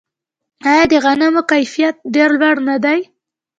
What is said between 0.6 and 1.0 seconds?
آیا د